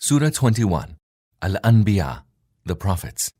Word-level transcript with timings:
Surah 0.00 0.30
21 0.30 0.96
Al 1.42 1.54
Anbiya, 1.64 2.22
the 2.64 2.76
Prophets. 2.76 3.32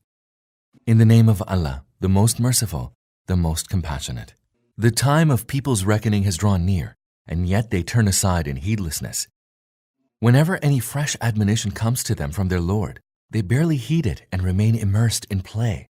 In 0.89 0.99
the 0.99 1.05
name 1.05 1.29
of 1.29 1.41
Allah, 1.47 1.85
the 2.01 2.09
most 2.09 2.41
merciful, 2.41 2.95
the 3.29 3.37
most 3.37 3.69
compassionate. 3.69 4.35
The 4.77 4.91
time 4.91 5.31
of 5.31 5.47
people's 5.47 5.85
reckoning 5.85 6.25
has 6.25 6.37
drawn 6.37 6.67
near, 6.67 6.97
and 7.29 7.49
yet 7.49 7.71
they 7.71 7.85
turn 7.85 8.09
aside 8.09 8.49
in 8.49 8.57
heedlessness. 8.57 9.29
Whenever 10.19 10.59
any 10.61 10.81
fresh 10.81 11.17
admonition 11.21 11.71
comes 11.71 12.03
to 12.03 12.17
them 12.17 12.33
from 12.33 12.49
their 12.49 12.61
Lord, 12.61 12.99
they 13.31 13.41
barely 13.41 13.77
heed 13.77 14.05
it 14.05 14.23
and 14.33 14.43
remain 14.43 14.75
immersed 14.75 15.27
in 15.31 15.43
play, 15.43 15.87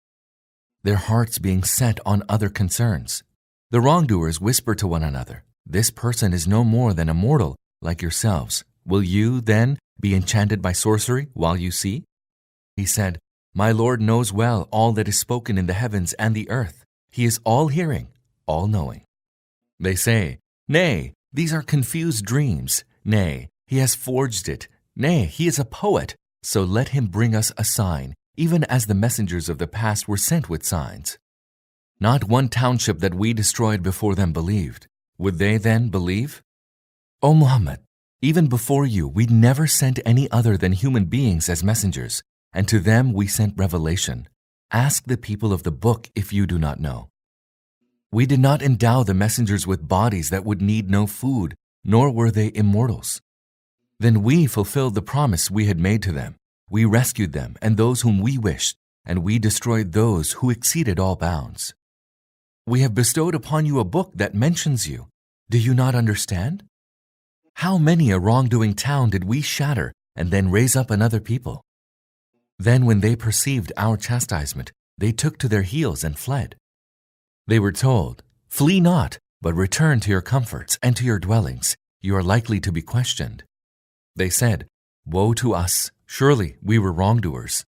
their 0.82 0.96
hearts 0.96 1.38
being 1.38 1.64
set 1.64 1.98
on 2.04 2.22
other 2.28 2.50
concerns. 2.50 3.22
The 3.70 3.80
wrongdoers 3.80 4.38
whisper 4.38 4.74
to 4.74 4.86
one 4.86 5.02
another, 5.02 5.44
This 5.64 5.90
person 5.90 6.34
is 6.34 6.46
no 6.46 6.62
more 6.62 6.92
than 6.92 7.08
a 7.08 7.14
mortal 7.14 7.56
like 7.80 8.02
yourselves. 8.02 8.64
Will 8.84 9.02
you, 9.02 9.40
then, 9.40 9.78
be 10.00 10.14
enchanted 10.14 10.62
by 10.62 10.72
sorcery 10.72 11.28
while 11.34 11.56
you 11.56 11.70
see? 11.70 12.04
He 12.76 12.86
said, 12.86 13.18
My 13.54 13.72
Lord 13.72 14.00
knows 14.00 14.32
well 14.32 14.68
all 14.70 14.92
that 14.92 15.08
is 15.08 15.18
spoken 15.18 15.58
in 15.58 15.66
the 15.66 15.72
heavens 15.72 16.12
and 16.14 16.34
the 16.34 16.48
earth. 16.50 16.84
He 17.10 17.24
is 17.24 17.40
all 17.44 17.68
hearing, 17.68 18.08
all 18.46 18.66
knowing. 18.66 19.04
They 19.80 19.94
say, 19.94 20.38
Nay, 20.68 21.14
these 21.32 21.52
are 21.52 21.62
confused 21.62 22.24
dreams. 22.24 22.84
Nay, 23.04 23.48
he 23.66 23.78
has 23.78 23.94
forged 23.94 24.48
it. 24.48 24.68
Nay, 24.94 25.24
he 25.24 25.46
is 25.46 25.58
a 25.58 25.64
poet. 25.64 26.14
So 26.42 26.62
let 26.62 26.88
him 26.88 27.06
bring 27.06 27.34
us 27.34 27.52
a 27.56 27.64
sign, 27.64 28.14
even 28.36 28.64
as 28.64 28.86
the 28.86 28.94
messengers 28.94 29.48
of 29.48 29.58
the 29.58 29.66
past 29.66 30.06
were 30.06 30.16
sent 30.16 30.48
with 30.48 30.64
signs. 30.64 31.18
Not 32.00 32.24
one 32.24 32.48
township 32.48 33.00
that 33.00 33.14
we 33.14 33.32
destroyed 33.32 33.82
before 33.82 34.14
them 34.14 34.32
believed. 34.32 34.86
Would 35.18 35.38
they 35.38 35.56
then 35.56 35.88
believe? 35.88 36.42
O 37.20 37.34
Muhammad, 37.34 37.80
even 38.20 38.48
before 38.48 38.84
you, 38.84 39.06
we 39.06 39.26
never 39.26 39.68
sent 39.68 40.00
any 40.04 40.28
other 40.32 40.56
than 40.56 40.72
human 40.72 41.04
beings 41.04 41.48
as 41.48 41.62
messengers, 41.62 42.22
and 42.52 42.66
to 42.66 42.80
them 42.80 43.12
we 43.12 43.28
sent 43.28 43.54
revelation. 43.56 44.28
Ask 44.72 45.04
the 45.04 45.16
people 45.16 45.52
of 45.52 45.62
the 45.62 45.70
book 45.70 46.10
if 46.16 46.32
you 46.32 46.44
do 46.44 46.58
not 46.58 46.80
know. 46.80 47.10
We 48.10 48.26
did 48.26 48.40
not 48.40 48.60
endow 48.60 49.04
the 49.04 49.14
messengers 49.14 49.66
with 49.66 49.86
bodies 49.86 50.30
that 50.30 50.44
would 50.44 50.60
need 50.60 50.90
no 50.90 51.06
food, 51.06 51.54
nor 51.84 52.10
were 52.10 52.30
they 52.32 52.50
immortals. 52.52 53.20
Then 54.00 54.22
we 54.22 54.46
fulfilled 54.46 54.96
the 54.96 55.02
promise 55.02 55.50
we 55.50 55.66
had 55.66 55.78
made 55.78 56.02
to 56.02 56.12
them. 56.12 56.36
We 56.70 56.84
rescued 56.84 57.32
them 57.32 57.56
and 57.62 57.76
those 57.76 58.00
whom 58.00 58.20
we 58.20 58.36
wished, 58.36 58.76
and 59.06 59.22
we 59.22 59.38
destroyed 59.38 59.92
those 59.92 60.32
who 60.32 60.50
exceeded 60.50 60.98
all 60.98 61.16
bounds. 61.16 61.72
We 62.66 62.80
have 62.80 62.94
bestowed 62.94 63.34
upon 63.34 63.64
you 63.64 63.78
a 63.78 63.84
book 63.84 64.10
that 64.14 64.34
mentions 64.34 64.88
you. 64.88 65.06
Do 65.48 65.58
you 65.58 65.72
not 65.72 65.94
understand? 65.94 66.64
How 67.58 67.76
many 67.76 68.12
a 68.12 68.20
wrongdoing 68.20 68.74
town 68.74 69.10
did 69.10 69.24
we 69.24 69.40
shatter 69.40 69.92
and 70.14 70.30
then 70.30 70.48
raise 70.48 70.76
up 70.76 70.92
another 70.92 71.18
people? 71.18 71.64
Then, 72.56 72.86
when 72.86 73.00
they 73.00 73.16
perceived 73.16 73.72
our 73.76 73.96
chastisement, 73.96 74.70
they 74.96 75.10
took 75.10 75.38
to 75.38 75.48
their 75.48 75.62
heels 75.62 76.04
and 76.04 76.16
fled. 76.16 76.54
They 77.48 77.58
were 77.58 77.72
told, 77.72 78.22
Flee 78.48 78.78
not, 78.78 79.18
but 79.42 79.54
return 79.54 79.98
to 80.00 80.10
your 80.10 80.20
comforts 80.20 80.78
and 80.84 80.94
to 80.94 81.04
your 81.04 81.18
dwellings. 81.18 81.76
You 82.00 82.14
are 82.14 82.22
likely 82.22 82.60
to 82.60 82.70
be 82.70 82.80
questioned. 82.80 83.42
They 84.14 84.30
said, 84.30 84.68
Woe 85.04 85.34
to 85.34 85.52
us! 85.52 85.90
Surely 86.06 86.58
we 86.62 86.78
were 86.78 86.92
wrongdoers. 86.92 87.64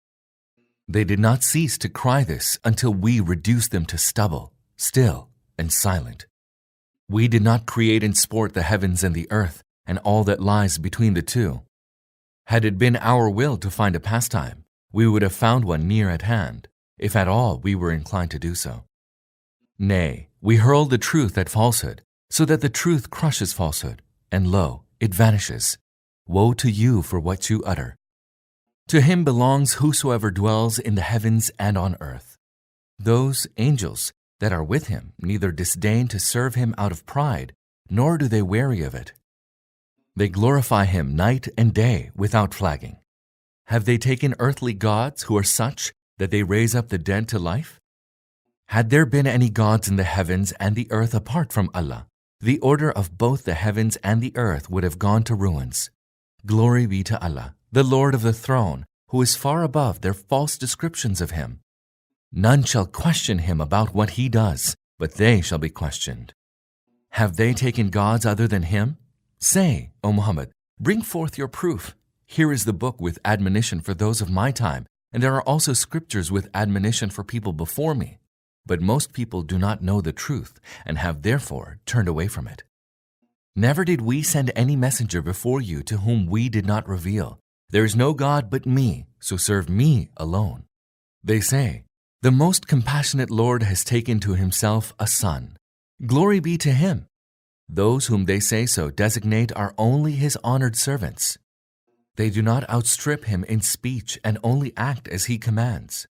They 0.86 1.02
did 1.02 1.18
not 1.18 1.42
cease 1.42 1.76
to 1.78 1.88
cry 1.88 2.22
this 2.22 2.60
until 2.62 2.94
we 2.94 3.18
reduced 3.18 3.72
them 3.72 3.86
to 3.86 3.98
stubble, 3.98 4.52
still 4.76 5.30
and 5.58 5.72
silent. 5.72 6.26
We 7.08 7.26
did 7.26 7.42
not 7.42 7.66
create 7.66 8.04
and 8.04 8.16
sport 8.16 8.54
the 8.54 8.62
heavens 8.62 9.02
and 9.02 9.16
the 9.16 9.26
earth 9.32 9.64
and 9.86 9.98
all 9.98 10.24
that 10.24 10.42
lies 10.42 10.78
between 10.78 11.14
the 11.14 11.22
two. 11.22 11.62
Had 12.46 12.64
it 12.64 12.78
been 12.78 12.96
our 12.96 13.30
will 13.30 13.56
to 13.58 13.70
find 13.70 13.94
a 13.94 14.00
pastime, 14.00 14.64
we 14.92 15.06
would 15.06 15.22
have 15.22 15.34
found 15.34 15.64
one 15.64 15.86
near 15.86 16.10
at 16.10 16.22
hand, 16.22 16.68
if 16.98 17.14
at 17.14 17.28
all 17.28 17.58
we 17.58 17.74
were 17.74 17.92
inclined 17.92 18.30
to 18.32 18.38
do 18.38 18.54
so. 18.54 18.84
Nay, 19.78 20.28
we 20.40 20.56
hurl 20.56 20.84
the 20.84 20.98
truth 20.98 21.38
at 21.38 21.48
falsehood, 21.48 22.02
so 22.30 22.44
that 22.44 22.60
the 22.60 22.68
truth 22.68 23.10
crushes 23.10 23.52
falsehood, 23.52 24.02
and 24.30 24.50
lo, 24.50 24.84
it 25.00 25.14
vanishes. 25.14 25.78
Woe 26.26 26.52
to 26.54 26.70
you 26.70 27.02
for 27.02 27.18
what 27.18 27.50
you 27.50 27.62
utter. 27.64 27.96
To 28.88 29.00
him 29.00 29.24
belongs 29.24 29.74
whosoever 29.74 30.30
dwells 30.30 30.78
in 30.78 30.96
the 30.96 31.02
heavens 31.02 31.50
and 31.58 31.78
on 31.78 31.96
earth. 32.00 32.36
Those 32.98 33.46
angels 33.56 34.12
that 34.40 34.52
are 34.52 34.64
with 34.64 34.88
him 34.88 35.12
neither 35.20 35.52
disdain 35.52 36.08
to 36.08 36.18
serve 36.18 36.54
him 36.56 36.74
out 36.76 36.92
of 36.92 37.06
pride, 37.06 37.52
nor 37.88 38.18
do 38.18 38.28
they 38.28 38.42
weary 38.42 38.82
of 38.82 38.94
it. 38.94 39.12
They 40.16 40.28
glorify 40.28 40.84
him 40.84 41.16
night 41.16 41.48
and 41.56 41.72
day 41.72 42.10
without 42.14 42.54
flagging. 42.54 42.98
Have 43.66 43.84
they 43.84 43.98
taken 43.98 44.34
earthly 44.38 44.74
gods 44.74 45.24
who 45.24 45.36
are 45.36 45.44
such 45.44 45.92
that 46.18 46.30
they 46.30 46.42
raise 46.42 46.74
up 46.74 46.88
the 46.88 46.98
dead 46.98 47.28
to 47.28 47.38
life? 47.38 47.80
Had 48.66 48.90
there 48.90 49.06
been 49.06 49.26
any 49.26 49.50
gods 49.50 49.88
in 49.88 49.96
the 49.96 50.04
heavens 50.04 50.52
and 50.60 50.74
the 50.76 50.90
earth 50.90 51.14
apart 51.14 51.52
from 51.52 51.70
Allah, 51.74 52.06
the 52.42 52.58
order 52.60 52.90
of 52.90 53.18
both 53.18 53.44
the 53.44 53.54
heavens 53.54 53.96
and 53.96 54.22
the 54.22 54.32
earth 54.34 54.70
would 54.70 54.82
have 54.82 54.98
gone 54.98 55.22
to 55.24 55.34
ruins. 55.34 55.90
Glory 56.46 56.86
be 56.86 57.04
to 57.04 57.22
Allah, 57.22 57.54
the 57.70 57.82
Lord 57.82 58.14
of 58.14 58.22
the 58.22 58.32
throne, 58.32 58.86
who 59.08 59.20
is 59.20 59.36
far 59.36 59.62
above 59.62 60.00
their 60.00 60.14
false 60.14 60.56
descriptions 60.56 61.20
of 61.20 61.32
him. 61.32 61.60
None 62.32 62.62
shall 62.62 62.86
question 62.86 63.40
him 63.40 63.60
about 63.60 63.94
what 63.94 64.10
he 64.10 64.30
does, 64.30 64.74
but 64.98 65.14
they 65.14 65.42
shall 65.42 65.58
be 65.58 65.68
questioned. 65.68 66.32
Have 67.10 67.36
they 67.36 67.52
taken 67.52 67.90
gods 67.90 68.24
other 68.24 68.48
than 68.48 68.62
him? 68.62 68.96
Say, 69.40 69.90
O 70.04 70.12
Muhammad, 70.12 70.50
bring 70.78 71.00
forth 71.00 71.38
your 71.38 71.48
proof. 71.48 71.96
Here 72.26 72.52
is 72.52 72.66
the 72.66 72.74
book 72.74 73.00
with 73.00 73.18
admonition 73.24 73.80
for 73.80 73.94
those 73.94 74.20
of 74.20 74.28
my 74.28 74.50
time, 74.50 74.84
and 75.12 75.22
there 75.22 75.34
are 75.34 75.48
also 75.48 75.72
scriptures 75.72 76.30
with 76.30 76.50
admonition 76.52 77.08
for 77.08 77.24
people 77.24 77.54
before 77.54 77.94
me. 77.94 78.18
But 78.66 78.82
most 78.82 79.14
people 79.14 79.42
do 79.42 79.58
not 79.58 79.82
know 79.82 80.02
the 80.02 80.12
truth 80.12 80.60
and 80.84 80.98
have 80.98 81.22
therefore 81.22 81.78
turned 81.86 82.06
away 82.06 82.28
from 82.28 82.46
it. 82.46 82.64
Never 83.56 83.84
did 83.84 84.02
we 84.02 84.22
send 84.22 84.52
any 84.54 84.76
messenger 84.76 85.22
before 85.22 85.60
you 85.62 85.82
to 85.84 85.98
whom 85.98 86.26
we 86.26 86.50
did 86.50 86.66
not 86.66 86.86
reveal. 86.86 87.38
There 87.70 87.84
is 87.84 87.96
no 87.96 88.12
God 88.12 88.50
but 88.50 88.66
me, 88.66 89.06
so 89.20 89.38
serve 89.38 89.70
me 89.70 90.10
alone. 90.18 90.64
They 91.24 91.40
say, 91.40 91.84
The 92.20 92.30
most 92.30 92.68
compassionate 92.68 93.30
Lord 93.30 93.62
has 93.62 93.84
taken 93.84 94.20
to 94.20 94.34
himself 94.34 94.92
a 94.98 95.06
son. 95.06 95.56
Glory 96.06 96.40
be 96.40 96.58
to 96.58 96.72
him. 96.72 97.06
Those 97.72 98.08
whom 98.08 98.24
they 98.24 98.40
say 98.40 98.66
so 98.66 98.90
designate 98.90 99.52
are 99.54 99.74
only 99.78 100.12
his 100.12 100.36
honored 100.42 100.74
servants. 100.74 101.38
They 102.16 102.28
do 102.28 102.42
not 102.42 102.68
outstrip 102.68 103.26
him 103.26 103.44
in 103.44 103.60
speech 103.60 104.18
and 104.24 104.38
only 104.42 104.72
act 104.76 105.06
as 105.06 105.26
he 105.26 105.38
commands. 105.38 106.08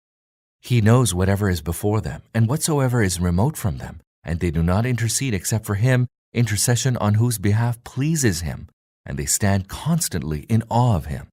He 0.61 0.81
knows 0.81 1.13
whatever 1.13 1.51
is 1.51 1.61
before 1.61 2.01
them 2.01 2.23
and 2.33 2.49
whatsoever 2.49 3.03
is 3.03 3.19
remote 3.19 3.55
from 3.55 3.77
them, 3.77 4.01
and 4.23 4.39
they 4.39 4.49
do 4.49 4.63
not 4.63 4.87
intercede 4.87 5.35
except 5.35 5.63
for 5.67 5.75
him, 5.75 6.07
intercession 6.33 6.97
on 6.97 7.15
whose 7.15 7.37
behalf 7.37 7.83
pleases 7.83 8.41
him, 8.41 8.67
and 9.05 9.19
they 9.19 9.25
stand 9.25 9.67
constantly 9.67 10.47
in 10.49 10.63
awe 10.71 10.95
of 10.95 11.05
him. 11.05 11.27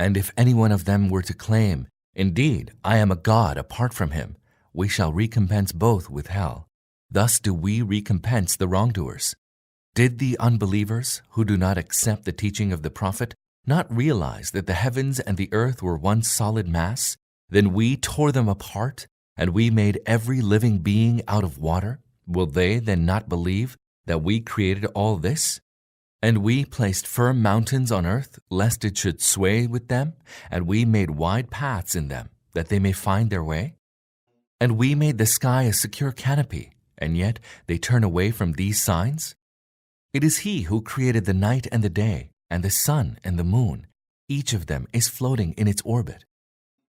And 0.00 0.16
if 0.16 0.32
any 0.36 0.52
one 0.52 0.72
of 0.72 0.84
them 0.84 1.08
were 1.08 1.22
to 1.22 1.32
claim, 1.32 1.86
Indeed, 2.12 2.72
I 2.82 2.96
am 2.98 3.12
a 3.12 3.16
God 3.16 3.56
apart 3.56 3.94
from 3.94 4.10
him, 4.10 4.36
we 4.72 4.88
shall 4.88 5.12
recompense 5.12 5.70
both 5.70 6.10
with 6.10 6.26
hell. 6.26 6.67
Thus 7.10 7.40
do 7.40 7.54
we 7.54 7.80
recompense 7.80 8.54
the 8.54 8.68
wrongdoers. 8.68 9.34
Did 9.94 10.18
the 10.18 10.36
unbelievers, 10.38 11.22
who 11.30 11.44
do 11.44 11.56
not 11.56 11.78
accept 11.78 12.24
the 12.24 12.32
teaching 12.32 12.72
of 12.72 12.82
the 12.82 12.90
Prophet, 12.90 13.34
not 13.66 13.94
realize 13.94 14.50
that 14.50 14.66
the 14.66 14.74
heavens 14.74 15.18
and 15.18 15.36
the 15.36 15.48
earth 15.52 15.82
were 15.82 15.96
one 15.96 16.22
solid 16.22 16.68
mass? 16.68 17.16
Then 17.48 17.72
we 17.72 17.96
tore 17.96 18.30
them 18.30 18.48
apart, 18.48 19.06
and 19.36 19.50
we 19.50 19.70
made 19.70 20.00
every 20.04 20.40
living 20.40 20.78
being 20.78 21.22
out 21.26 21.44
of 21.44 21.58
water. 21.58 22.00
Will 22.26 22.46
they 22.46 22.78
then 22.78 23.06
not 23.06 23.28
believe 23.28 23.76
that 24.06 24.22
we 24.22 24.40
created 24.40 24.84
all 24.86 25.16
this? 25.16 25.60
And 26.20 26.38
we 26.38 26.64
placed 26.64 27.06
firm 27.06 27.40
mountains 27.40 27.90
on 27.90 28.04
earth, 28.04 28.38
lest 28.50 28.84
it 28.84 28.98
should 28.98 29.22
sway 29.22 29.66
with 29.66 29.88
them, 29.88 30.14
and 30.50 30.66
we 30.66 30.84
made 30.84 31.10
wide 31.10 31.50
paths 31.50 31.94
in 31.94 32.08
them, 32.08 32.28
that 32.52 32.68
they 32.68 32.78
may 32.78 32.92
find 32.92 33.30
their 33.30 33.44
way? 33.44 33.76
And 34.60 34.76
we 34.76 34.94
made 34.94 35.18
the 35.18 35.26
sky 35.26 35.62
a 35.62 35.72
secure 35.72 36.12
canopy, 36.12 36.72
and 36.98 37.16
yet 37.16 37.40
they 37.66 37.78
turn 37.78 38.04
away 38.04 38.30
from 38.30 38.52
these 38.52 38.82
signs? 38.82 39.34
It 40.12 40.22
is 40.24 40.38
He 40.38 40.62
who 40.62 40.82
created 40.82 41.24
the 41.24 41.34
night 41.34 41.66
and 41.70 41.82
the 41.82 41.90
day, 41.90 42.30
and 42.50 42.62
the 42.62 42.70
sun 42.70 43.18
and 43.24 43.38
the 43.38 43.44
moon. 43.44 43.86
Each 44.28 44.52
of 44.52 44.66
them 44.66 44.86
is 44.92 45.08
floating 45.08 45.52
in 45.52 45.68
its 45.68 45.82
orbit. 45.84 46.24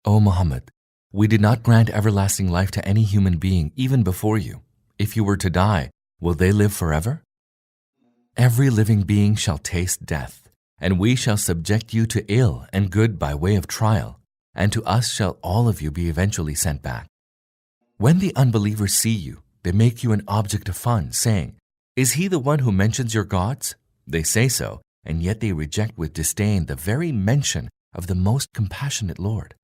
O 0.05 0.19
Muhammad, 0.19 0.71
we 1.11 1.27
did 1.27 1.41
not 1.41 1.63
grant 1.63 1.89
everlasting 1.89 2.49
life 2.49 2.71
to 2.71 2.85
any 2.87 3.03
human 3.03 3.37
being 3.37 3.71
even 3.75 4.03
before 4.03 4.37
you. 4.37 4.61
If 4.97 5.15
you 5.15 5.23
were 5.23 5.37
to 5.37 5.49
die, 5.49 5.91
will 6.19 6.33
they 6.33 6.51
live 6.51 6.73
forever? 6.73 7.23
Every 8.37 8.69
living 8.69 9.03
being 9.03 9.35
shall 9.35 9.57
taste 9.57 10.05
death, 10.05 10.49
and 10.79 10.99
we 10.99 11.15
shall 11.15 11.37
subject 11.37 11.93
you 11.93 12.05
to 12.07 12.25
ill 12.27 12.65
and 12.71 12.91
good 12.91 13.19
by 13.19 13.33
way 13.35 13.55
of 13.55 13.67
trial, 13.67 14.19
and 14.53 14.71
to 14.71 14.83
us 14.85 15.11
shall 15.11 15.37
all 15.41 15.67
of 15.67 15.81
you 15.81 15.91
be 15.91 16.09
eventually 16.09 16.55
sent 16.55 16.81
back. 16.81 17.07
When 17.97 18.19
the 18.19 18.35
unbelievers 18.35 18.93
see 18.93 19.09
you, 19.09 19.43
they 19.63 19.71
make 19.71 20.03
you 20.03 20.11
an 20.11 20.23
object 20.27 20.69
of 20.69 20.77
fun, 20.77 21.11
saying, 21.11 21.55
Is 21.95 22.13
he 22.13 22.27
the 22.27 22.39
one 22.39 22.59
who 22.59 22.71
mentions 22.71 23.13
your 23.13 23.25
gods? 23.25 23.75
They 24.07 24.23
say 24.23 24.47
so, 24.47 24.81
and 25.03 25.21
yet 25.21 25.39
they 25.39 25.53
reject 25.53 25.97
with 25.97 26.13
disdain 26.13 26.65
the 26.65 26.75
very 26.75 27.11
mention 27.11 27.69
of 27.93 28.07
the 28.07 28.15
most 28.15 28.53
compassionate 28.53 29.19
Lord. 29.19 29.55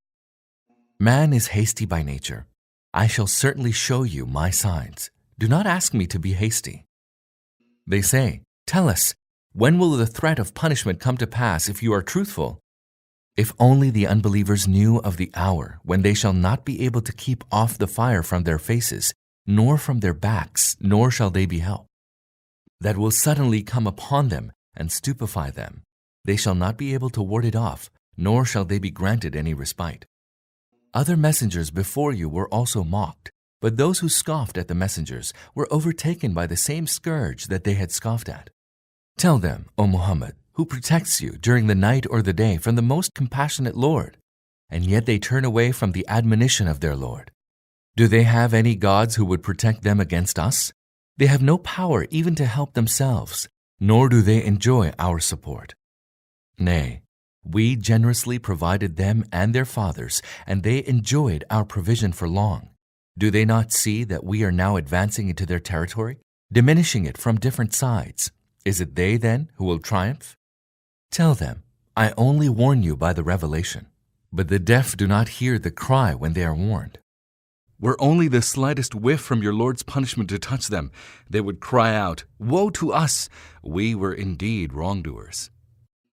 Man 0.98 1.32
is 1.32 1.48
hasty 1.48 1.86
by 1.86 2.02
nature. 2.02 2.46
I 2.94 3.06
shall 3.06 3.26
certainly 3.26 3.72
show 3.72 4.02
you 4.02 4.26
my 4.26 4.50
signs. 4.50 5.10
Do 5.38 5.48
not 5.48 5.66
ask 5.66 5.92
me 5.92 6.06
to 6.06 6.18
be 6.18 6.32
hasty. 6.32 6.84
They 7.86 8.02
say, 8.02 8.40
Tell 8.66 8.88
us, 8.88 9.14
when 9.52 9.78
will 9.78 9.92
the 9.92 10.06
threat 10.06 10.38
of 10.38 10.54
punishment 10.54 11.00
come 11.00 11.16
to 11.18 11.26
pass 11.26 11.68
if 11.68 11.82
you 11.82 11.92
are 11.92 12.02
truthful? 12.02 12.58
If 13.36 13.52
only 13.58 13.90
the 13.90 14.06
unbelievers 14.06 14.66
knew 14.66 14.98
of 14.98 15.18
the 15.18 15.30
hour 15.34 15.78
when 15.82 16.00
they 16.00 16.14
shall 16.14 16.32
not 16.32 16.64
be 16.64 16.82
able 16.86 17.02
to 17.02 17.12
keep 17.12 17.44
off 17.52 17.76
the 17.76 17.86
fire 17.86 18.22
from 18.22 18.44
their 18.44 18.58
faces, 18.58 19.12
nor 19.46 19.78
from 19.78 20.00
their 20.00 20.14
backs, 20.14 20.76
nor 20.80 21.10
shall 21.10 21.30
they 21.30 21.46
be 21.46 21.58
helped. 21.58 21.88
That 22.80 22.98
will 22.98 23.10
suddenly 23.10 23.62
come 23.62 23.86
upon 23.86 24.28
them 24.28 24.52
and 24.76 24.92
stupefy 24.92 25.50
them. 25.50 25.82
They 26.24 26.36
shall 26.36 26.54
not 26.54 26.76
be 26.76 26.92
able 26.92 27.10
to 27.10 27.22
ward 27.22 27.44
it 27.44 27.56
off, 27.56 27.90
nor 28.16 28.44
shall 28.44 28.64
they 28.64 28.78
be 28.78 28.90
granted 28.90 29.36
any 29.36 29.54
respite. 29.54 30.04
Other 30.92 31.16
messengers 31.16 31.70
before 31.70 32.12
you 32.12 32.28
were 32.28 32.48
also 32.48 32.82
mocked, 32.82 33.30
but 33.60 33.76
those 33.76 34.00
who 34.00 34.08
scoffed 34.08 34.58
at 34.58 34.68
the 34.68 34.74
messengers 34.74 35.32
were 35.54 35.68
overtaken 35.70 36.34
by 36.34 36.46
the 36.46 36.56
same 36.56 36.86
scourge 36.86 37.46
that 37.46 37.64
they 37.64 37.74
had 37.74 37.92
scoffed 37.92 38.28
at. 38.28 38.50
Tell 39.16 39.38
them, 39.38 39.66
O 39.78 39.86
Muhammad, 39.86 40.34
who 40.52 40.64
protects 40.64 41.20
you 41.20 41.32
during 41.32 41.66
the 41.66 41.74
night 41.74 42.06
or 42.10 42.22
the 42.22 42.32
day 42.32 42.56
from 42.56 42.76
the 42.76 42.82
most 42.82 43.14
compassionate 43.14 43.76
Lord, 43.76 44.16
and 44.68 44.84
yet 44.84 45.06
they 45.06 45.18
turn 45.18 45.44
away 45.44 45.72
from 45.72 45.92
the 45.92 46.06
admonition 46.08 46.66
of 46.66 46.80
their 46.80 46.96
Lord. 46.96 47.30
Do 47.96 48.08
they 48.08 48.24
have 48.24 48.52
any 48.52 48.76
gods 48.76 49.14
who 49.14 49.24
would 49.24 49.42
protect 49.42 49.82
them 49.82 50.00
against 50.00 50.38
us? 50.38 50.70
They 51.16 51.24
have 51.26 51.40
no 51.40 51.56
power 51.56 52.06
even 52.10 52.34
to 52.34 52.44
help 52.44 52.74
themselves, 52.74 53.48
nor 53.80 54.10
do 54.10 54.20
they 54.20 54.44
enjoy 54.44 54.92
our 54.98 55.18
support. 55.18 55.74
Nay, 56.58 57.00
we 57.42 57.74
generously 57.74 58.38
provided 58.38 58.96
them 58.96 59.24
and 59.32 59.54
their 59.54 59.64
fathers, 59.64 60.20
and 60.46 60.62
they 60.62 60.84
enjoyed 60.86 61.44
our 61.48 61.64
provision 61.64 62.12
for 62.12 62.28
long. 62.28 62.68
Do 63.16 63.30
they 63.30 63.46
not 63.46 63.72
see 63.72 64.04
that 64.04 64.24
we 64.24 64.44
are 64.44 64.52
now 64.52 64.76
advancing 64.76 65.30
into 65.30 65.46
their 65.46 65.60
territory, 65.60 66.18
diminishing 66.52 67.06
it 67.06 67.16
from 67.16 67.40
different 67.40 67.72
sides? 67.72 68.30
Is 68.66 68.78
it 68.78 68.94
they, 68.94 69.16
then, 69.16 69.48
who 69.54 69.64
will 69.64 69.78
triumph? 69.78 70.36
Tell 71.10 71.34
them, 71.34 71.62
I 71.96 72.12
only 72.18 72.50
warn 72.50 72.82
you 72.82 72.94
by 72.94 73.14
the 73.14 73.24
revelation, 73.24 73.86
but 74.30 74.48
the 74.48 74.58
deaf 74.58 74.98
do 74.98 75.06
not 75.06 75.40
hear 75.40 75.58
the 75.58 75.70
cry 75.70 76.14
when 76.14 76.34
they 76.34 76.44
are 76.44 76.54
warned. 76.54 76.98
Were 77.78 78.00
only 78.00 78.28
the 78.28 78.40
slightest 78.40 78.94
whiff 78.94 79.20
from 79.20 79.42
your 79.42 79.52
Lord's 79.52 79.82
punishment 79.82 80.30
to 80.30 80.38
touch 80.38 80.68
them, 80.68 80.90
they 81.28 81.42
would 81.42 81.60
cry 81.60 81.94
out, 81.94 82.24
Woe 82.38 82.70
to 82.70 82.92
us! 82.92 83.28
We 83.62 83.94
were 83.94 84.14
indeed 84.14 84.72
wrongdoers. 84.72 85.50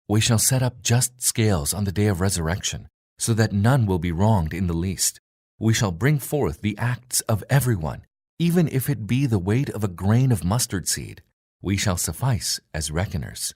We 0.07 0.21
shall 0.21 0.37
set 0.37 0.61
up 0.61 0.83
just 0.83 1.21
scales 1.21 1.73
on 1.73 1.85
the 1.85 1.91
day 1.91 2.07
of 2.07 2.21
resurrection, 2.21 2.89
so 3.17 3.33
that 3.33 3.53
none 3.53 3.87
will 3.87 3.99
be 3.99 4.11
wronged 4.11 4.53
in 4.53 4.67
the 4.67 4.73
least. 4.73 5.19
We 5.59 5.73
shall 5.73 5.91
bring 5.91 6.19
forth 6.19 6.61
the 6.61 6.77
acts 6.77 7.21
of 7.21 7.43
everyone, 7.49 8.03
even 8.37 8.67
if 8.67 8.87
it 8.87 9.07
be 9.07 9.25
the 9.25 9.39
weight 9.39 9.69
of 9.69 9.83
a 9.83 9.87
grain 9.87 10.31
of 10.31 10.43
mustard 10.43 10.87
seed. 10.87 11.23
We 11.61 11.75
shall 11.75 11.97
suffice 11.97 12.59
as 12.71 12.91
reckoners. 12.91 13.55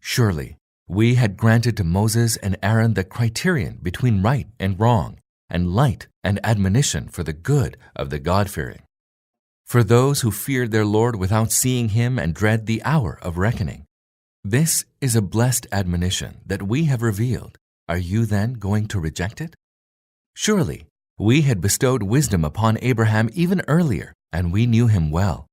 Surely, 0.00 0.58
we 0.86 1.16
had 1.16 1.36
granted 1.36 1.76
to 1.76 1.84
Moses 1.84 2.36
and 2.36 2.56
Aaron 2.62 2.94
the 2.94 3.02
criterion 3.02 3.80
between 3.82 4.22
right 4.22 4.46
and 4.60 4.78
wrong, 4.78 5.18
and 5.48 5.74
light 5.74 6.08
and 6.24 6.40
admonition 6.44 7.08
for 7.08 7.22
the 7.22 7.32
good 7.32 7.76
of 7.94 8.10
the 8.10 8.18
God 8.18 8.50
fearing. 8.50 8.82
For 9.64 9.82
those 9.82 10.20
who 10.20 10.30
feared 10.30 10.70
their 10.70 10.84
Lord 10.84 11.16
without 11.16 11.50
seeing 11.50 11.90
him 11.90 12.18
and 12.18 12.34
dread 12.34 12.66
the 12.66 12.82
hour 12.84 13.18
of 13.22 13.38
reckoning. 13.38 13.84
This 14.44 14.84
is 15.00 15.16
a 15.16 15.22
blessed 15.22 15.66
admonition 15.72 16.38
that 16.46 16.62
we 16.62 16.84
have 16.84 17.02
revealed. 17.02 17.58
Are 17.88 17.98
you 17.98 18.26
then 18.26 18.54
going 18.54 18.86
to 18.88 19.00
reject 19.00 19.40
it? 19.40 19.56
Surely, 20.34 20.86
we 21.18 21.42
had 21.42 21.60
bestowed 21.60 22.02
wisdom 22.02 22.44
upon 22.44 22.78
Abraham 22.82 23.28
even 23.32 23.62
earlier, 23.66 24.12
and 24.32 24.52
we 24.52 24.66
knew 24.66 24.86
him 24.86 25.10
well. 25.10 25.46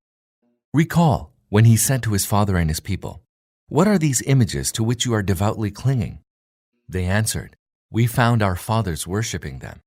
Recall 0.74 1.32
when 1.50 1.66
he 1.66 1.78
said 1.78 2.04
to 2.04 2.14
his 2.14 2.26
father 2.26 2.58
and 2.58 2.70
his 2.70 2.80
people, 2.80 3.22
What 3.68 3.88
are 3.88 3.98
these 3.98 4.22
images 4.24 4.72
to 4.74 4.84
which 4.84 5.06
you 5.06 5.14
are 5.14 5.24
devoutly 5.24 5.72
clinging? 5.72 6.20
They 6.90 7.06
answered, 7.06 7.56
We 7.94 8.08
found 8.08 8.44
our 8.44 8.58
fathers 8.58 9.08
worshipping 9.08 9.60
them. 9.60 9.80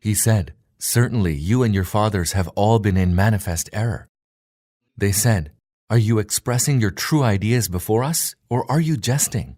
He 0.00 0.14
said, 0.14 0.54
Certainly 0.78 1.34
you 1.34 1.62
and 1.62 1.74
your 1.74 1.84
fathers 1.84 2.32
have 2.32 2.48
all 2.56 2.78
been 2.78 2.96
in 2.96 3.14
manifest 3.14 3.68
error. 3.74 4.08
They 4.96 5.12
said, 5.12 5.50
are 5.90 5.96
you 5.96 6.18
expressing 6.18 6.82
your 6.82 6.90
true 6.90 7.22
ideas 7.22 7.66
before 7.66 8.04
us, 8.04 8.34
or 8.50 8.70
are 8.70 8.80
you 8.80 8.98
jesting? 8.98 9.56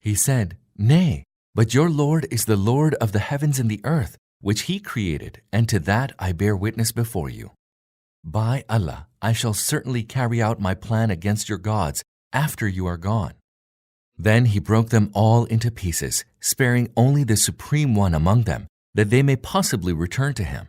He 0.00 0.14
said, 0.14 0.56
Nay, 0.78 1.24
but 1.54 1.74
your 1.74 1.90
Lord 1.90 2.26
is 2.30 2.46
the 2.46 2.56
Lord 2.56 2.94
of 2.94 3.12
the 3.12 3.18
heavens 3.18 3.58
and 3.58 3.70
the 3.70 3.82
earth, 3.84 4.16
which 4.40 4.62
he 4.62 4.80
created, 4.80 5.42
and 5.52 5.68
to 5.68 5.80
that 5.80 6.12
I 6.18 6.32
bear 6.32 6.56
witness 6.56 6.92
before 6.92 7.28
you. 7.28 7.50
By 8.24 8.64
Allah, 8.70 9.08
I 9.20 9.34
shall 9.34 9.52
certainly 9.52 10.02
carry 10.02 10.40
out 10.40 10.60
my 10.60 10.74
plan 10.74 11.10
against 11.10 11.46
your 11.46 11.58
gods 11.58 12.02
after 12.32 12.66
you 12.66 12.86
are 12.86 12.96
gone. 12.96 13.34
Then 14.18 14.46
he 14.46 14.58
broke 14.58 14.90
them 14.90 15.10
all 15.14 15.44
into 15.46 15.70
pieces, 15.70 16.24
sparing 16.40 16.90
only 16.96 17.24
the 17.24 17.36
Supreme 17.36 17.94
One 17.94 18.14
among 18.14 18.42
them, 18.42 18.66
that 18.94 19.10
they 19.10 19.22
may 19.22 19.36
possibly 19.36 19.92
return 19.92 20.34
to 20.34 20.44
him. 20.44 20.68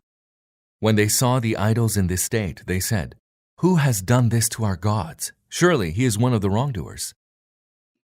When 0.80 0.96
they 0.96 1.08
saw 1.08 1.40
the 1.40 1.58
idols 1.58 1.98
in 1.98 2.08
this 2.08 2.24
state, 2.24 2.64
they 2.68 2.80
said, 2.80 3.16
who 3.60 3.76
has 3.76 4.02
done 4.02 4.30
this 4.30 4.48
to 4.50 4.64
our 4.64 4.78
gods? 4.78 5.34
Surely 5.50 5.92
he 5.92 6.06
is 6.06 6.18
one 6.18 6.34
of 6.34 6.40
the 6.40 6.50
wrongdoers. 6.50 7.14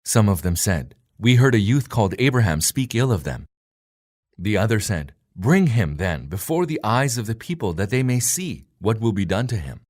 Some 0.04 0.28
of 0.28 0.42
them 0.42 0.56
said, 0.56 0.96
We 1.20 1.36
heard 1.36 1.54
a 1.54 1.60
youth 1.60 1.88
called 1.88 2.16
Abraham 2.18 2.62
speak 2.62 2.96
ill 2.96 3.12
of 3.12 3.26
them. 3.26 3.46
The 4.40 4.58
other 4.58 4.80
said, 4.80 5.14
Bring 5.36 5.68
him 5.68 5.98
then 5.98 6.26
before 6.26 6.66
the 6.66 6.80
eyes 6.84 7.20
of 7.20 7.28
the 7.28 7.36
people 7.36 7.74
that 7.74 7.92
they 7.92 8.02
may 8.02 8.20
see 8.20 8.66
what 8.80 9.00
will 9.00 9.12
be 9.12 9.24
done 9.24 9.46
to 9.48 9.58
him. 9.58 9.82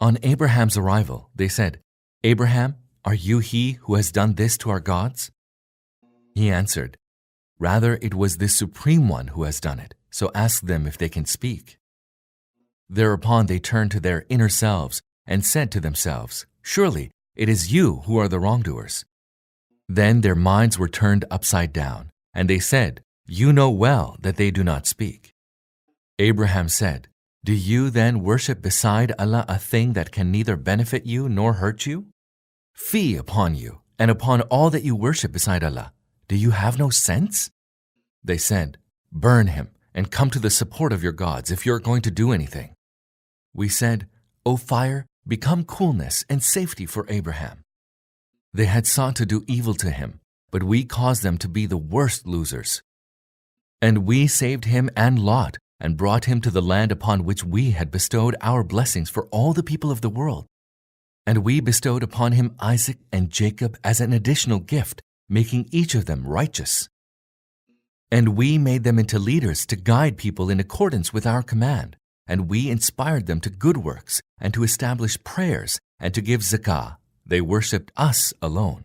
On 0.00 0.16
Abraham's 0.22 0.78
arrival, 0.78 1.28
they 1.34 1.48
said, 1.48 1.80
Abraham, 2.24 2.76
are 3.04 3.14
you 3.14 3.38
he 3.38 3.72
who 3.82 3.94
has 3.94 4.12
done 4.12 4.34
this 4.34 4.58
to 4.58 4.70
our 4.70 4.80
gods? 4.80 5.30
He 6.34 6.50
answered, 6.50 6.96
Rather, 7.58 7.98
it 8.02 8.14
was 8.14 8.36
the 8.36 8.48
Supreme 8.48 9.08
One 9.08 9.28
who 9.28 9.44
has 9.44 9.60
done 9.60 9.78
it, 9.78 9.94
so 10.10 10.30
ask 10.34 10.62
them 10.62 10.86
if 10.86 10.98
they 10.98 11.08
can 11.08 11.24
speak. 11.24 11.78
Thereupon 12.88 13.46
they 13.46 13.58
turned 13.58 13.90
to 13.92 14.00
their 14.00 14.26
inner 14.28 14.48
selves 14.48 15.00
and 15.26 15.44
said 15.44 15.70
to 15.72 15.80
themselves, 15.80 16.46
Surely 16.62 17.10
it 17.36 17.48
is 17.48 17.72
you 17.72 18.02
who 18.06 18.18
are 18.18 18.28
the 18.28 18.40
wrongdoers. 18.40 19.04
Then 19.88 20.20
their 20.20 20.34
minds 20.34 20.78
were 20.78 20.88
turned 20.88 21.24
upside 21.30 21.72
down, 21.72 22.10
and 22.34 22.50
they 22.50 22.58
said, 22.58 23.02
You 23.26 23.52
know 23.52 23.70
well 23.70 24.16
that 24.20 24.36
they 24.36 24.50
do 24.50 24.62
not 24.64 24.86
speak. 24.86 25.34
Abraham 26.18 26.68
said, 26.68 27.08
Do 27.44 27.52
you 27.54 27.90
then 27.90 28.22
worship 28.22 28.60
beside 28.60 29.12
Allah 29.18 29.44
a 29.48 29.58
thing 29.58 29.94
that 29.94 30.12
can 30.12 30.30
neither 30.30 30.56
benefit 30.56 31.06
you 31.06 31.28
nor 31.28 31.54
hurt 31.54 31.86
you? 31.86 32.06
Fie 32.74 33.16
upon 33.16 33.54
you 33.54 33.80
and 33.98 34.10
upon 34.10 34.40
all 34.42 34.70
that 34.70 34.84
you 34.84 34.96
worship 34.96 35.32
beside 35.32 35.62
Allah. 35.62 35.92
Do 36.28 36.36
you 36.36 36.50
have 36.50 36.78
no 36.78 36.90
sense? 36.90 37.50
They 38.24 38.38
said, 38.38 38.78
Burn 39.12 39.48
him 39.48 39.70
and 39.94 40.10
come 40.10 40.30
to 40.30 40.38
the 40.38 40.50
support 40.50 40.92
of 40.92 41.02
your 41.02 41.12
gods 41.12 41.50
if 41.50 41.66
you 41.66 41.72
are 41.74 41.80
going 41.80 42.02
to 42.02 42.10
do 42.10 42.32
anything. 42.32 42.74
We 43.52 43.68
said, 43.68 44.06
O 44.46 44.56
fire, 44.56 45.06
become 45.26 45.64
coolness 45.64 46.24
and 46.28 46.42
safety 46.42 46.86
for 46.86 47.06
Abraham. 47.08 47.62
They 48.52 48.66
had 48.66 48.86
sought 48.86 49.16
to 49.16 49.26
do 49.26 49.44
evil 49.46 49.74
to 49.74 49.90
him, 49.90 50.20
but 50.50 50.62
we 50.62 50.84
caused 50.84 51.22
them 51.22 51.38
to 51.38 51.48
be 51.48 51.66
the 51.66 51.76
worst 51.76 52.26
losers. 52.26 52.82
And 53.82 54.06
we 54.06 54.26
saved 54.26 54.64
him 54.64 54.90
and 54.96 55.18
Lot 55.18 55.56
and 55.78 55.96
brought 55.96 56.26
him 56.26 56.40
to 56.42 56.50
the 56.50 56.62
land 56.62 56.92
upon 56.92 57.24
which 57.24 57.44
we 57.44 57.70
had 57.70 57.90
bestowed 57.90 58.36
our 58.40 58.62
blessings 58.62 59.08
for 59.08 59.26
all 59.26 59.52
the 59.52 59.62
people 59.62 59.90
of 59.90 60.00
the 60.00 60.10
world. 60.10 60.46
And 61.30 61.44
we 61.44 61.60
bestowed 61.60 62.02
upon 62.02 62.32
him 62.32 62.56
Isaac 62.58 62.98
and 63.12 63.30
Jacob 63.30 63.78
as 63.84 64.00
an 64.00 64.12
additional 64.12 64.58
gift, 64.58 65.00
making 65.28 65.68
each 65.70 65.94
of 65.94 66.06
them 66.06 66.26
righteous. 66.26 66.88
And 68.10 68.36
we 68.36 68.58
made 68.58 68.82
them 68.82 68.98
into 68.98 69.20
leaders 69.20 69.64
to 69.66 69.76
guide 69.76 70.16
people 70.16 70.50
in 70.50 70.58
accordance 70.58 71.12
with 71.12 71.26
our 71.26 71.44
command 71.44 71.96
and 72.30 72.48
we 72.48 72.70
inspired 72.70 73.26
them 73.26 73.40
to 73.40 73.50
good 73.50 73.76
works 73.76 74.22
and 74.40 74.54
to 74.54 74.62
establish 74.62 75.22
prayers 75.24 75.80
and 75.98 76.14
to 76.14 76.20
give 76.20 76.42
zakah. 76.42 76.96
They 77.26 77.40
worshipped 77.40 77.90
us 77.96 78.32
alone. 78.40 78.84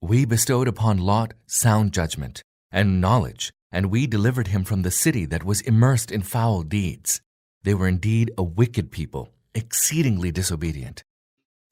We 0.00 0.24
bestowed 0.24 0.66
upon 0.66 0.96
Lot 0.96 1.34
sound 1.46 1.92
judgment 1.92 2.42
and 2.72 3.00
knowledge, 3.00 3.52
and 3.70 3.90
we 3.90 4.06
delivered 4.06 4.48
him 4.48 4.64
from 4.64 4.80
the 4.80 4.90
city 4.90 5.26
that 5.26 5.44
was 5.44 5.60
immersed 5.60 6.10
in 6.10 6.22
foul 6.22 6.62
deeds. 6.62 7.20
They 7.64 7.74
were 7.74 7.86
indeed 7.86 8.32
a 8.38 8.42
wicked 8.42 8.90
people, 8.90 9.28
exceedingly 9.54 10.30
disobedient. 10.30 11.04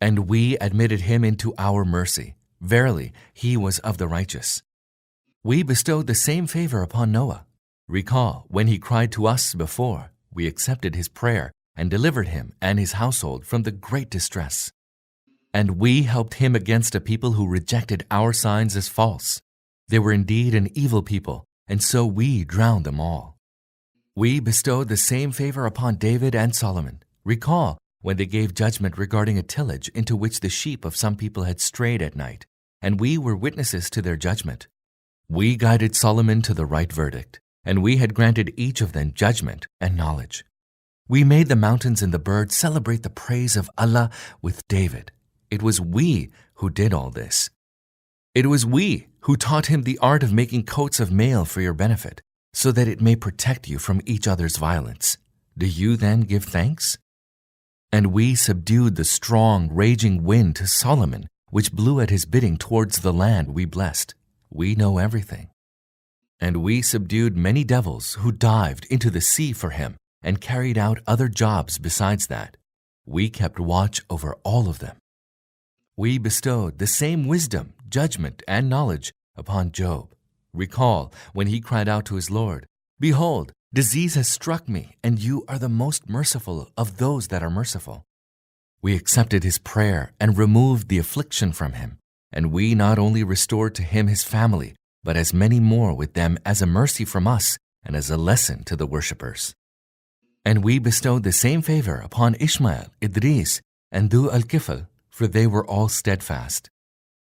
And 0.01 0.29
we 0.29 0.57
admitted 0.59 1.03
him 1.03 1.25
into 1.25 1.55
our 1.59 1.85
mercy. 1.85 2.35
Verily, 2.61 3.13
he 3.33 3.57
was 3.57 3.79
of 3.81 3.99
the 3.99 4.09
righteous. 4.09 4.63
We 5.45 5.63
bestowed 5.63 6.07
the 6.07 6.15
same 6.15 6.47
favor 6.47 6.83
upon 6.83 7.13
Noah. 7.13 7.47
Recall 7.89 8.45
when 8.49 8.67
he 8.67 8.79
cried 8.79 9.13
to 9.13 9.27
us 9.27 9.55
before, 9.55 10.13
we 10.33 10.47
accepted 10.47 10.95
his 10.95 11.09
prayer 11.09 11.53
and 11.77 11.91
delivered 11.91 12.29
him 12.29 12.53
and 12.61 12.79
his 12.79 12.93
household 12.93 13.47
from 13.47 13.63
the 13.63 13.71
great 13.71 14.11
distress. 14.11 14.73
And 15.55 15.79
we 15.79 16.03
helped 16.03 16.35
him 16.35 16.55
against 16.55 16.95
a 16.95 17.01
people 17.01 17.33
who 17.33 17.47
rejected 17.49 18.05
our 18.11 18.33
signs 18.33 18.77
as 18.77 18.89
false. 18.89 19.41
They 19.89 19.99
were 19.99 20.13
indeed 20.13 20.55
an 20.55 20.69
evil 20.75 21.03
people, 21.03 21.45
and 21.67 21.83
so 21.83 22.05
we 22.05 22.45
drowned 22.45 22.85
them 22.85 23.01
all. 23.01 23.39
We 24.15 24.41
bestowed 24.41 24.89
the 24.89 24.97
same 24.97 25.31
favor 25.31 25.65
upon 25.65 25.95
David 25.95 26.35
and 26.35 26.55
Solomon. 26.55 27.03
Recall 27.25 27.79
when 28.01 28.17
they 28.17 28.27
gave 28.27 28.55
judgment 28.55 28.97
regarding 28.97 29.39
a 29.39 29.43
tillage 29.43 29.89
into 29.89 30.17
which 30.17 30.41
the 30.41 30.49
sheep 30.49 30.85
of 30.85 30.97
some 30.97 31.17
people 31.17 31.45
had 31.45 31.61
strayed 31.61 32.03
at 32.03 32.17
night, 32.17 32.47
and 32.81 33.01
we 33.01 33.19
were 33.19 33.37
witnesses 33.37 33.91
to 33.91 34.03
their 34.03 34.17
judgment. 34.17 34.69
We 35.29 35.57
guided 35.57 35.97
Solomon 35.97 36.43
to 36.43 36.55
the 36.55 36.67
right 36.67 36.93
verdict, 36.93 37.41
and 37.65 37.83
we 37.83 37.97
had 37.97 38.15
granted 38.15 38.55
each 38.57 38.81
of 38.81 38.93
them 38.93 39.13
judgment 39.15 39.67
and 39.81 39.97
knowledge. 39.97 40.45
We 41.09 41.25
made 41.25 41.49
the 41.49 41.57
mountains 41.57 42.03
and 42.03 42.13
the 42.13 42.19
birds 42.19 42.55
celebrate 42.55 43.03
the 43.03 43.11
praise 43.11 43.57
of 43.57 43.71
Allah 43.77 44.11
with 44.43 44.67
David. 44.69 45.11
It 45.51 45.63
was 45.63 45.81
we 45.81 46.31
who 46.55 46.71
did 46.71 46.93
all 46.93 47.11
this. 47.11 47.51
It 48.35 48.47
was 48.47 48.65
we 48.65 49.07
who 49.21 49.37
taught 49.37 49.67
him 49.67 49.83
the 49.83 49.99
art 49.99 50.23
of 50.23 50.33
making 50.33 50.65
coats 50.65 51.01
of 51.01 51.11
mail 51.11 51.45
for 51.45 51.61
your 51.61 51.75
benefit, 51.75 52.21
so 52.53 52.71
that 52.73 52.89
it 52.89 53.01
may 53.01 53.17
protect 53.17 53.69
you 53.69 53.79
from 53.79 54.01
each 54.07 54.29
other's 54.29 54.57
violence. 54.57 55.19
Do 55.57 55.67
you 55.67 55.97
then 55.97 56.21
give 56.21 56.45
thanks? 56.45 56.99
And 57.91 58.13
we 58.13 58.35
subdued 58.35 58.97
the 58.97 59.05
strong, 59.05 59.69
raging 59.73 60.23
wind 60.23 60.57
to 60.57 60.67
Solomon, 60.67 61.27
which 61.51 61.73
blew 61.73 62.01
at 62.01 62.11
his 62.11 62.27
bidding 62.27 62.59
towards 62.59 63.01
the 63.01 63.13
land 63.13 63.55
we 63.55 63.65
blessed. 63.65 64.15
We 64.51 64.75
know 64.75 64.99
everything. 64.99 65.49
And 66.39 66.59
we 66.59 66.83
subdued 66.83 67.37
many 67.37 67.65
devils 67.65 68.15
who 68.15 68.31
dived 68.31 68.87
into 68.87 69.11
the 69.11 69.21
sea 69.21 69.53
for 69.53 69.71
him 69.71 69.97
and 70.23 70.41
carried 70.41 70.79
out 70.79 71.01
other 71.07 71.29
jobs 71.29 71.79
besides 71.79 72.27
that. 72.27 72.57
We 73.07 73.31
kept 73.31 73.59
watch 73.59 74.03
over 74.11 74.37
all 74.45 74.69
of 74.69 74.81
them. 74.81 74.97
We 75.97 76.19
bestowed 76.19 76.79
the 76.79 76.87
same 76.87 77.27
wisdom, 77.27 77.75
judgment, 77.89 78.43
and 78.47 78.69
knowledge 78.69 79.13
upon 79.35 79.73
Job. 79.73 80.15
Recall 80.53 81.13
when 81.33 81.47
he 81.47 81.61
cried 81.61 81.89
out 81.89 82.05
to 82.07 82.17
his 82.17 82.31
Lord, 82.31 82.67
Behold, 83.01 83.53
disease 83.73 84.15
has 84.15 84.29
struck 84.29 84.69
me, 84.69 84.97
and 85.05 85.19
you 85.19 85.45
are 85.49 85.59
the 85.59 85.69
most 85.69 86.09
merciful 86.09 86.71
of 86.77 86.97
those 86.99 87.29
that 87.29 87.43
are 87.43 87.51
merciful. 87.51 88.05
We 88.81 88.95
accepted 88.95 89.45
his 89.45 89.59
prayer 89.59 90.13
and 90.19 90.39
removed 90.39 90.89
the 90.89 90.99
affliction 90.99 91.53
from 91.53 91.73
him, 91.73 91.99
and 92.33 92.53
we 92.53 92.75
not 92.75 92.99
only 92.99 93.23
restored 93.25 93.75
to 93.77 93.83
him 93.83 94.07
his 94.07 94.25
family, 94.25 94.75
but 95.05 95.17
as 95.17 95.35
many 95.35 95.61
more 95.61 95.95
with 95.95 96.15
them 96.15 96.39
as 96.45 96.63
a 96.63 96.67
mercy 96.67 97.05
from 97.05 97.27
us 97.27 97.59
and 97.85 97.95
as 97.95 98.11
a 98.11 98.17
lesson 98.17 98.65
to 98.65 98.77
the 98.77 98.87
worshippers. 98.87 99.55
And 100.45 100.65
we 100.65 100.79
bestowed 100.79 101.25
the 101.25 101.33
same 101.33 101.63
favor 101.63 101.97
upon 101.97 102.37
Ishmael, 102.41 102.87
Idris, 103.03 103.61
and 103.93 104.11
Dhu 104.11 104.33
al 104.33 104.43
Kifl, 104.43 104.87
for 105.11 105.27
they 105.27 105.47
were 105.47 105.67
all 105.67 105.89
steadfast. 105.89 106.71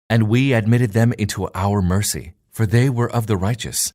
And 0.10 0.30
we 0.30 0.54
admitted 0.54 0.92
them 0.92 1.14
into 1.18 1.50
our 1.56 1.82
mercy, 1.82 2.34
for 2.52 2.66
they 2.66 2.90
were 2.90 3.12
of 3.12 3.26
the 3.26 3.38
righteous. 3.38 3.92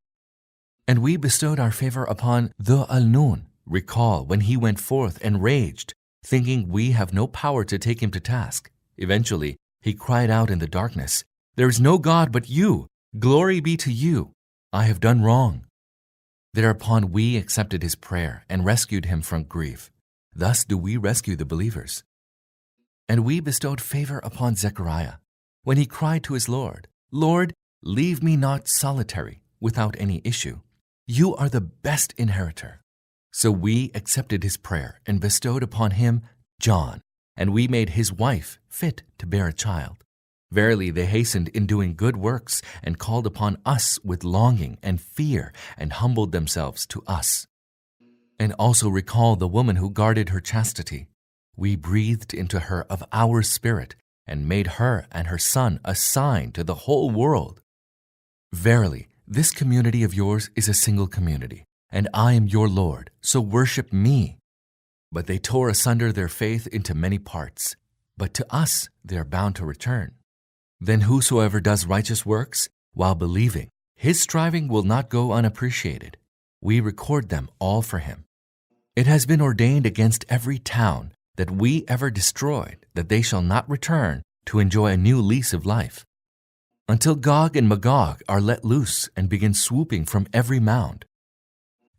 And 0.91 1.03
we 1.03 1.17
bestowed 1.17 1.61
our 1.61 1.71
favor 1.71 2.03
upon 2.03 2.53
Dhu 2.61 2.85
al 2.91 3.05
Nun. 3.05 3.47
Recall 3.65 4.27
when 4.27 4.41
he 4.41 4.57
went 4.57 4.81
forth 4.81 5.23
enraged, 5.23 5.95
thinking 6.25 6.69
we 6.69 6.91
have 6.91 7.15
no 7.15 7.29
power 7.29 7.63
to 7.63 7.79
take 7.79 8.03
him 8.03 8.11
to 8.11 8.19
task. 8.19 8.73
Eventually, 8.97 9.57
he 9.81 9.95
cried 9.95 10.31
out 10.31 10.51
in 10.51 10.59
the 10.59 10.67
darkness, 10.67 11.23
There 11.55 11.69
is 11.69 11.81
no 11.81 11.97
God 11.99 12.33
but 12.33 12.51
you. 12.51 12.89
Glory 13.17 13.61
be 13.61 13.77
to 13.77 13.93
you. 13.93 14.33
I 14.73 14.83
have 14.87 14.99
done 14.99 15.23
wrong. 15.23 15.65
Thereupon 16.55 17.13
we 17.13 17.37
accepted 17.37 17.85
his 17.85 17.95
prayer 17.95 18.45
and 18.49 18.65
rescued 18.65 19.05
him 19.05 19.23
from 19.23 19.45
grief. 19.45 19.93
Thus 20.35 20.65
do 20.65 20.77
we 20.77 20.97
rescue 20.97 21.37
the 21.37 21.45
believers. 21.45 22.03
And 23.09 23.25
we 23.25 23.39
bestowed 23.39 23.81
favor 23.81 24.19
upon 24.25 24.57
Zechariah 24.57 25.19
when 25.63 25.77
he 25.77 25.87
cried 25.87 26.25
to 26.25 26.35
his 26.35 26.49
Lord, 26.49 26.89
Lord, 27.13 27.55
leave 27.81 28.25
me 28.25 28.37
not 28.37 28.67
solitary 28.67 29.41
without 29.61 29.95
any 29.97 30.21
issue. 30.25 30.59
You 31.13 31.35
are 31.35 31.49
the 31.49 31.61
best 31.61 32.15
inheritor. 32.17 32.85
So 33.33 33.51
we 33.51 33.91
accepted 33.97 34.45
his 34.45 34.57
prayer 34.57 35.01
and 35.05 35.21
bestowed 35.21 35.65
upon 35.65 35.91
him 35.91 36.23
John, 36.61 37.01
and 37.37 37.53
we 37.53 37.67
made 37.67 37.91
his 37.91 38.13
wife 38.13 38.61
fit 38.69 39.03
to 39.19 39.27
bear 39.27 39.49
a 39.49 39.53
child. 39.53 40.05
Verily, 40.53 40.93
they 40.93 41.07
hastened 41.07 41.49
in 41.49 41.67
doing 41.67 41.97
good 41.97 42.17
works 42.17 42.63
and 42.81 42.97
called 42.97 43.27
upon 43.27 43.57
us 43.67 43.99
with 44.05 44.23
longing 44.23 44.79
and 44.85 45.01
fear 45.01 45.53
and 45.77 45.95
humbled 45.95 46.31
themselves 46.31 46.87
to 46.87 47.03
us. 47.09 47.49
And 48.39 48.53
also 48.53 48.89
recall 48.89 49.35
the 49.35 49.49
woman 49.49 49.75
who 49.75 49.91
guarded 49.91 50.29
her 50.29 50.41
chastity. 50.41 51.09
We 51.57 51.75
breathed 51.75 52.33
into 52.33 52.61
her 52.61 52.85
of 52.89 53.03
our 53.13 53.43
spirit 53.43 53.97
and 54.29 54.49
made 54.49 54.79
her 54.79 55.09
and 55.11 55.27
her 55.27 55.39
son 55.39 55.81
a 55.85 55.97
sign 55.97 56.53
to 56.53 56.63
the 56.63 56.87
whole 56.87 57.11
world. 57.11 57.63
Verily, 58.53 59.09
this 59.33 59.53
community 59.53 60.03
of 60.03 60.13
yours 60.13 60.51
is 60.57 60.69
a 60.69 60.75
single 60.75 61.07
community 61.07 61.63
and 61.93 62.09
I 62.13 62.33
am 62.33 62.49
your 62.49 62.69
Lord, 62.69 63.11
so 63.21 63.41
worship 63.41 63.93
me. 63.93 64.39
But 65.13 65.29
they 65.29 65.39
tore 65.39 65.69
asunder 65.69 66.11
their 66.11 66.29
faith 66.29 66.67
into 66.67 66.95
many 66.95 67.19
parts, 67.19 67.77
but 68.17 68.35
to 68.35 68.47
us 68.53 68.89
they 69.05 69.17
are 69.17 69.25
bound 69.25 69.55
to 69.57 69.65
return. 69.65 70.17
Then 70.81 71.03
whosoever 71.03 71.61
does 71.61 71.87
righteous 71.87 72.27
works, 72.27 72.69
while 72.93 73.15
believing, 73.15 73.69
his 73.95 74.21
striving 74.21 74.67
will 74.67 74.83
not 74.83 75.11
go 75.11 75.33
unappreciated. 75.33 76.17
We 76.61 76.81
record 76.81 77.29
them 77.29 77.51
all 77.61 77.83
for 77.83 77.99
him. 77.99 78.25
It 78.97 79.07
has 79.07 79.27
been 79.27 79.41
ordained 79.41 79.87
against 79.87 80.25
every 80.29 80.59
town 80.59 81.13
that 81.37 81.51
we 81.51 81.85
ever 81.87 82.11
destroyed 82.11 82.85
that 82.95 83.09
they 83.09 83.23
shall 83.23 83.43
not 83.43 83.71
return 83.71 84.23
to 84.47 84.59
enjoy 84.59 84.89
a 84.89 84.97
new 84.97 85.21
lease 85.21 85.53
of 85.53 85.67
life. 85.67 86.05
Until 86.91 87.15
Gog 87.15 87.57
and 87.57 87.69
Magog 87.69 88.21
are 88.29 88.41
let 88.41 88.65
loose 88.65 89.09
and 89.15 89.29
begin 89.29 89.55
swooping 89.55 90.07
from 90.07 90.27
every 90.33 90.59
mound, 90.59 91.05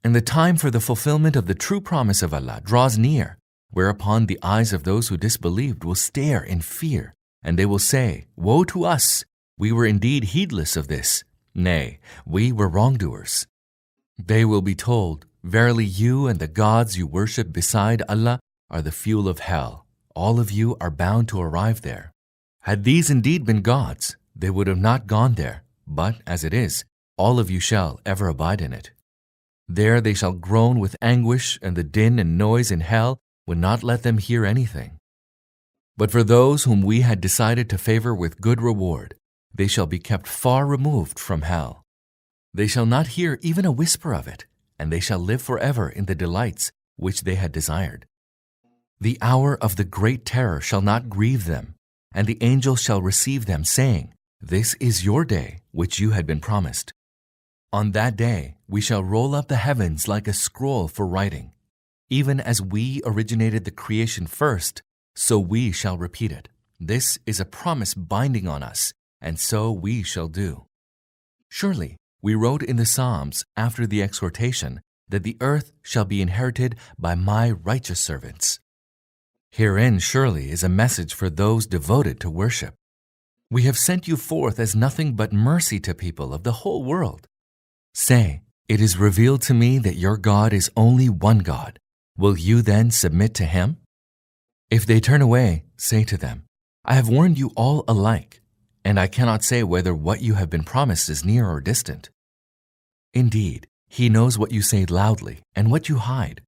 and 0.03 0.13
the 0.13 0.19
time 0.19 0.57
for 0.57 0.69
the 0.69 0.81
fulfillment 0.81 1.37
of 1.37 1.45
the 1.45 1.55
true 1.55 1.79
promise 1.79 2.21
of 2.21 2.33
Allah 2.33 2.59
draws 2.61 2.97
near, 2.97 3.37
whereupon 3.69 4.25
the 4.25 4.37
eyes 4.43 4.73
of 4.73 4.83
those 4.83 5.07
who 5.07 5.15
disbelieved 5.15 5.85
will 5.85 5.95
stare 5.95 6.43
in 6.43 6.59
fear, 6.59 7.13
and 7.41 7.57
they 7.57 7.65
will 7.65 7.79
say, 7.79 8.25
Woe 8.35 8.65
to 8.65 8.83
us! 8.83 9.23
We 9.57 9.71
were 9.71 9.85
indeed 9.85 10.35
heedless 10.35 10.75
of 10.75 10.89
this. 10.89 11.23
Nay, 11.55 11.99
we 12.25 12.51
were 12.51 12.67
wrongdoers. 12.67 13.47
They 14.17 14.43
will 14.43 14.61
be 14.61 14.75
told, 14.75 15.25
Verily 15.41 15.85
you 15.85 16.27
and 16.27 16.37
the 16.37 16.49
gods 16.49 16.97
you 16.97 17.07
worship 17.07 17.53
beside 17.53 18.03
Allah 18.09 18.41
are 18.69 18.81
the 18.81 18.91
fuel 18.91 19.29
of 19.29 19.39
hell. 19.39 19.85
All 20.17 20.37
of 20.37 20.51
you 20.51 20.75
are 20.81 20.91
bound 20.91 21.29
to 21.29 21.39
arrive 21.39 21.81
there. 21.81 22.11
Had 22.65 22.83
these 22.83 23.09
indeed 23.09 23.45
been 23.45 23.61
gods, 23.61 24.17
they 24.41 24.49
would 24.49 24.65
have 24.65 24.79
not 24.79 25.05
gone 25.05 25.35
there, 25.35 25.63
but 25.85 26.15
as 26.25 26.43
it 26.43 26.53
is, 26.53 26.83
all 27.15 27.39
of 27.39 27.51
you 27.51 27.59
shall 27.59 27.99
ever 28.05 28.27
abide 28.27 28.59
in 28.59 28.73
it. 28.73 28.89
There 29.67 30.01
they 30.01 30.15
shall 30.15 30.33
groan 30.33 30.79
with 30.79 30.95
anguish, 30.99 31.59
and 31.61 31.77
the 31.77 31.83
din 31.83 32.17
and 32.17 32.39
noise 32.39 32.71
in 32.71 32.81
hell 32.81 33.19
would 33.45 33.59
not 33.59 33.83
let 33.83 34.01
them 34.01 34.17
hear 34.17 34.43
anything. 34.43 34.97
But 35.95 36.09
for 36.09 36.23
those 36.23 36.63
whom 36.63 36.81
we 36.81 37.01
had 37.01 37.21
decided 37.21 37.69
to 37.69 37.77
favor 37.77 38.15
with 38.15 38.41
good 38.41 38.61
reward, 38.61 39.13
they 39.53 39.67
shall 39.67 39.85
be 39.85 39.99
kept 39.99 40.25
far 40.25 40.65
removed 40.65 41.19
from 41.19 41.43
hell. 41.43 41.83
They 42.51 42.67
shall 42.67 42.87
not 42.87 43.15
hear 43.15 43.37
even 43.43 43.65
a 43.65 43.71
whisper 43.71 44.11
of 44.11 44.27
it, 44.27 44.45
and 44.79 44.91
they 44.91 44.99
shall 44.99 45.19
live 45.19 45.43
forever 45.43 45.87
in 45.87 46.05
the 46.05 46.15
delights 46.15 46.71
which 46.95 47.21
they 47.21 47.35
had 47.35 47.51
desired. 47.51 48.07
The 48.99 49.19
hour 49.21 49.55
of 49.61 49.75
the 49.75 49.83
great 49.83 50.25
terror 50.25 50.61
shall 50.61 50.81
not 50.81 51.09
grieve 51.09 51.45
them, 51.45 51.75
and 52.11 52.25
the 52.25 52.41
angels 52.41 52.81
shall 52.81 53.03
receive 53.03 53.45
them, 53.45 53.63
saying, 53.63 54.13
This 54.43 54.73
is 54.79 55.05
your 55.05 55.23
day 55.23 55.59
which 55.71 55.99
you 55.99 56.11
had 56.11 56.25
been 56.25 56.39
promised. 56.39 56.93
On 57.71 57.91
that 57.91 58.15
day, 58.15 58.55
we 58.67 58.81
shall 58.81 59.03
roll 59.03 59.35
up 59.35 59.47
the 59.47 59.57
heavens 59.57 60.07
like 60.07 60.27
a 60.27 60.33
scroll 60.33 60.87
for 60.87 61.05
writing. 61.05 61.51
Even 62.09 62.39
as 62.39 62.59
we 62.59 63.03
originated 63.05 63.65
the 63.65 63.71
creation 63.71 64.25
first, 64.25 64.81
so 65.15 65.37
we 65.37 65.71
shall 65.71 65.95
repeat 65.95 66.31
it. 66.31 66.49
This 66.79 67.19
is 67.27 67.39
a 67.39 67.45
promise 67.45 67.93
binding 67.93 68.47
on 68.47 68.63
us, 68.63 68.93
and 69.21 69.39
so 69.39 69.71
we 69.71 70.01
shall 70.01 70.27
do. 70.27 70.65
Surely, 71.47 71.97
we 72.19 72.33
wrote 72.33 72.63
in 72.63 72.77
the 72.77 72.85
Psalms 72.87 73.45
after 73.55 73.85
the 73.85 74.01
exhortation 74.01 74.81
that 75.07 75.21
the 75.21 75.37
earth 75.39 75.71
shall 75.83 76.05
be 76.05 76.19
inherited 76.19 76.75
by 76.97 77.13
my 77.13 77.51
righteous 77.51 77.99
servants. 77.99 78.59
Herein 79.51 79.99
surely 79.99 80.49
is 80.49 80.63
a 80.63 80.69
message 80.69 81.13
for 81.13 81.29
those 81.29 81.67
devoted 81.67 82.19
to 82.21 82.29
worship. 82.31 82.73
We 83.51 83.63
have 83.63 83.77
sent 83.77 84.07
you 84.07 84.15
forth 84.15 84.61
as 84.61 84.77
nothing 84.77 85.13
but 85.13 85.33
mercy 85.33 85.77
to 85.81 85.93
people 85.93 86.33
of 86.33 86.43
the 86.43 86.63
whole 86.63 86.85
world. 86.85 87.27
Say, 87.93 88.43
It 88.69 88.79
is 88.79 88.95
revealed 88.95 89.41
to 89.41 89.53
me 89.53 89.77
that 89.79 89.97
your 89.97 90.15
God 90.15 90.53
is 90.53 90.71
only 90.77 91.09
one 91.09 91.39
God. 91.39 91.77
Will 92.17 92.37
you 92.37 92.61
then 92.61 92.91
submit 92.91 93.33
to 93.35 93.45
him? 93.45 93.75
If 94.69 94.85
they 94.85 95.01
turn 95.01 95.21
away, 95.21 95.65
say 95.75 96.05
to 96.05 96.15
them, 96.15 96.45
I 96.85 96.93
have 96.93 97.09
warned 97.09 97.37
you 97.37 97.51
all 97.57 97.83
alike, 97.89 98.39
and 98.85 98.97
I 98.97 99.07
cannot 99.07 99.43
say 99.43 99.63
whether 99.63 99.93
what 99.93 100.21
you 100.21 100.35
have 100.35 100.49
been 100.49 100.63
promised 100.63 101.09
is 101.09 101.25
near 101.25 101.45
or 101.45 101.59
distant. 101.59 102.09
Indeed, 103.13 103.67
he 103.89 104.07
knows 104.07 104.39
what 104.39 104.53
you 104.53 104.61
say 104.61 104.85
loudly 104.85 105.39
and 105.53 105.69
what 105.69 105.89
you 105.89 105.97
hide. 105.97 106.41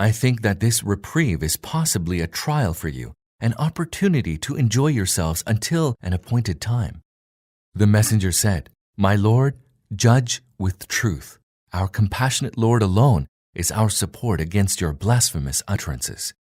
I 0.00 0.12
think 0.12 0.40
that 0.40 0.60
this 0.60 0.82
reprieve 0.82 1.42
is 1.42 1.58
possibly 1.58 2.22
a 2.22 2.26
trial 2.26 2.72
for 2.72 2.88
you, 2.88 3.12
an 3.40 3.54
opportunity 3.58 4.36
to 4.38 4.56
enjoy 4.56 4.88
yourselves 4.88 5.44
until 5.46 5.94
an 6.02 6.12
appointed 6.12 6.60
time. 6.60 7.02
The 7.74 7.86
messenger 7.86 8.32
said, 8.32 8.70
My 8.96 9.14
Lord, 9.14 9.56
judge 9.94 10.42
with 10.58 10.88
truth. 10.88 11.38
Our 11.72 11.88
compassionate 11.88 12.58
Lord 12.58 12.82
alone 12.82 13.26
is 13.54 13.70
our 13.70 13.90
support 13.90 14.40
against 14.40 14.80
your 14.80 14.92
blasphemous 14.92 15.62
utterances. 15.68 16.34